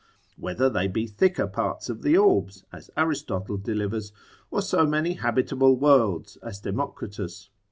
Whether 0.35 0.67
they 0.67 0.87
be 0.87 1.05
thicker 1.05 1.45
parts 1.45 1.87
of 1.87 2.01
the 2.01 2.17
orbs, 2.17 2.63
as 2.73 2.89
Aristotle 2.97 3.57
delivers: 3.57 4.11
or 4.49 4.63
so 4.63 4.87
many 4.87 5.13
habitable 5.13 5.75
worlds, 5.77 6.37
as 6.41 6.59
Democritus? 6.59 7.51